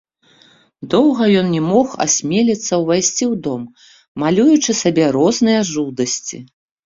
Доўга 0.93 1.23
ён 1.41 1.47
не 1.55 1.59
мог 1.71 1.87
асмеліцца 2.05 2.73
ўвайсці 2.85 3.25
ў 3.31 3.41
дом, 3.47 3.61
малюючы 4.23 4.71
сабе 4.81 5.05
розныя 5.19 5.59
жудасці. 5.73 6.37